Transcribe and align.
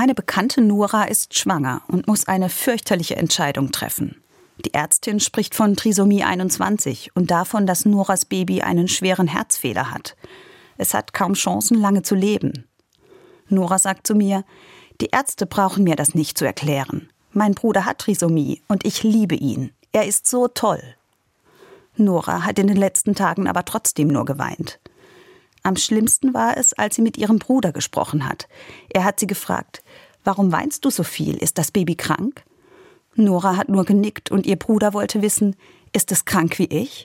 Meine 0.00 0.14
Bekannte 0.14 0.60
Nora 0.60 1.06
ist 1.06 1.36
schwanger 1.36 1.82
und 1.88 2.06
muss 2.06 2.28
eine 2.28 2.50
fürchterliche 2.50 3.16
Entscheidung 3.16 3.72
treffen. 3.72 4.22
Die 4.64 4.72
Ärztin 4.72 5.18
spricht 5.18 5.56
von 5.56 5.74
Trisomie 5.74 6.22
21 6.22 7.16
und 7.16 7.32
davon, 7.32 7.66
dass 7.66 7.84
Noras 7.84 8.24
Baby 8.24 8.62
einen 8.62 8.86
schweren 8.86 9.26
Herzfehler 9.26 9.90
hat. 9.90 10.14
Es 10.76 10.94
hat 10.94 11.14
kaum 11.14 11.32
Chancen, 11.32 11.80
lange 11.80 12.02
zu 12.02 12.14
leben. 12.14 12.68
Nora 13.48 13.80
sagt 13.80 14.06
zu 14.06 14.14
mir, 14.14 14.44
die 15.00 15.08
Ärzte 15.10 15.46
brauchen 15.46 15.82
mir 15.82 15.96
das 15.96 16.14
nicht 16.14 16.38
zu 16.38 16.44
erklären. 16.44 17.08
Mein 17.32 17.54
Bruder 17.54 17.84
hat 17.84 17.98
Trisomie 17.98 18.62
und 18.68 18.86
ich 18.86 19.02
liebe 19.02 19.34
ihn. 19.34 19.72
Er 19.90 20.06
ist 20.06 20.28
so 20.28 20.46
toll. 20.46 20.80
Nora 21.96 22.44
hat 22.44 22.60
in 22.60 22.68
den 22.68 22.76
letzten 22.76 23.16
Tagen 23.16 23.48
aber 23.48 23.64
trotzdem 23.64 24.06
nur 24.06 24.26
geweint. 24.26 24.78
Am 25.68 25.76
schlimmsten 25.76 26.32
war 26.32 26.56
es, 26.56 26.72
als 26.72 26.96
sie 26.96 27.02
mit 27.02 27.18
ihrem 27.18 27.38
Bruder 27.38 27.72
gesprochen 27.72 28.26
hat. 28.26 28.48
Er 28.88 29.04
hat 29.04 29.20
sie 29.20 29.26
gefragt, 29.26 29.82
Warum 30.24 30.50
weinst 30.50 30.86
du 30.86 30.88
so 30.88 31.02
viel? 31.02 31.36
Ist 31.36 31.58
das 31.58 31.72
Baby 31.72 31.94
krank? 31.94 32.42
Nora 33.16 33.58
hat 33.58 33.68
nur 33.68 33.84
genickt 33.84 34.30
und 34.30 34.46
ihr 34.46 34.56
Bruder 34.56 34.94
wollte 34.94 35.20
wissen, 35.20 35.56
ist 35.92 36.10
es 36.10 36.24
krank 36.24 36.58
wie 36.58 36.70
ich? 36.70 37.04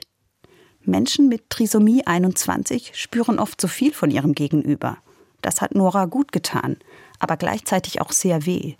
Menschen 0.80 1.28
mit 1.28 1.50
Trisomie 1.50 2.06
21 2.06 2.92
spüren 2.94 3.38
oft 3.38 3.60
so 3.60 3.68
viel 3.68 3.92
von 3.92 4.10
ihrem 4.10 4.32
Gegenüber. 4.32 4.96
Das 5.42 5.60
hat 5.60 5.74
Nora 5.74 6.06
gut 6.06 6.32
getan, 6.32 6.78
aber 7.18 7.36
gleichzeitig 7.36 8.00
auch 8.00 8.12
sehr 8.12 8.46
weh. 8.46 8.76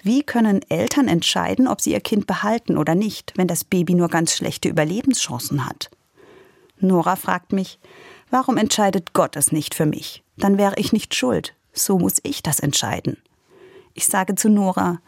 Wie 0.00 0.22
können 0.22 0.60
Eltern 0.68 1.08
entscheiden, 1.08 1.66
ob 1.66 1.80
sie 1.80 1.90
ihr 1.90 2.00
Kind 2.00 2.28
behalten 2.28 2.78
oder 2.78 2.94
nicht, 2.94 3.32
wenn 3.34 3.48
das 3.48 3.64
Baby 3.64 3.94
nur 3.94 4.10
ganz 4.10 4.36
schlechte 4.36 4.68
Überlebenschancen 4.68 5.66
hat? 5.66 5.90
Nora 6.80 7.16
fragt 7.16 7.52
mich, 7.52 7.78
warum 8.30 8.56
entscheidet 8.56 9.12
Gott 9.12 9.36
es 9.36 9.52
nicht 9.52 9.74
für 9.74 9.86
mich? 9.86 10.22
Dann 10.36 10.58
wäre 10.58 10.76
ich 10.76 10.92
nicht 10.92 11.14
schuld. 11.14 11.54
So 11.72 11.98
muss 11.98 12.16
ich 12.22 12.42
das 12.42 12.60
entscheiden. 12.60 13.16
Ich 13.94 14.06
sage 14.06 14.34
zu 14.34 14.48
Nora, 14.48 15.00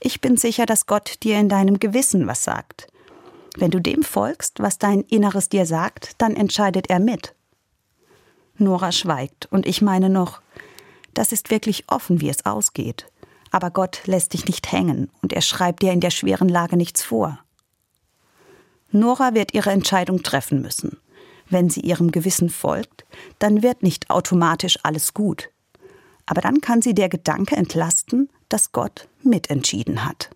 ich 0.00 0.20
bin 0.20 0.36
sicher, 0.36 0.66
dass 0.66 0.86
Gott 0.86 1.22
dir 1.22 1.38
in 1.38 1.48
deinem 1.48 1.78
Gewissen 1.78 2.26
was 2.26 2.44
sagt. 2.44 2.86
Wenn 3.56 3.70
du 3.70 3.80
dem 3.80 4.02
folgst, 4.02 4.60
was 4.60 4.78
dein 4.78 5.02
Inneres 5.02 5.48
dir 5.48 5.66
sagt, 5.66 6.12
dann 6.18 6.34
entscheidet 6.34 6.88
er 6.88 7.00
mit. 7.00 7.34
Nora 8.56 8.92
schweigt 8.92 9.46
und 9.50 9.66
ich 9.66 9.82
meine 9.82 10.08
noch, 10.08 10.40
das 11.14 11.32
ist 11.32 11.50
wirklich 11.50 11.84
offen, 11.88 12.20
wie 12.20 12.28
es 12.28 12.46
ausgeht. 12.46 13.06
Aber 13.50 13.70
Gott 13.70 14.02
lässt 14.06 14.32
dich 14.32 14.46
nicht 14.46 14.70
hängen 14.70 15.10
und 15.22 15.32
er 15.32 15.40
schreibt 15.40 15.82
dir 15.82 15.92
in 15.92 16.00
der 16.00 16.10
schweren 16.10 16.48
Lage 16.48 16.76
nichts 16.76 17.02
vor. 17.02 17.38
Nora 18.92 19.34
wird 19.34 19.54
ihre 19.54 19.70
Entscheidung 19.70 20.22
treffen 20.22 20.60
müssen. 20.60 20.98
Wenn 21.50 21.68
sie 21.68 21.80
ihrem 21.80 22.12
Gewissen 22.12 22.48
folgt, 22.48 23.04
dann 23.38 23.62
wird 23.62 23.82
nicht 23.82 24.08
automatisch 24.08 24.78
alles 24.82 25.12
gut. 25.12 25.50
Aber 26.26 26.40
dann 26.40 26.60
kann 26.60 26.80
sie 26.80 26.94
der 26.94 27.08
Gedanke 27.08 27.56
entlasten, 27.56 28.30
dass 28.48 28.72
Gott 28.72 29.08
mitentschieden 29.22 30.04
hat. 30.04 30.30